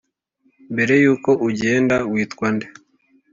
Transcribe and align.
"mbere 0.73 0.93
yuko 1.03 1.29
ugenda; 1.47 1.95
witwa 2.11 2.47
nde? 2.55 2.67